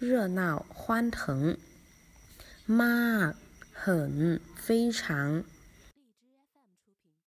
[0.00, 1.58] 热闹欢腾，
[2.64, 3.34] 妈，
[3.70, 5.44] 很非常。